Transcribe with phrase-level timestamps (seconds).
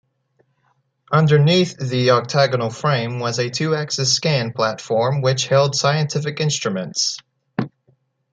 [1.11, 7.19] Underneath the octagonal frame was a two-axis scan platform which held scientific instruments.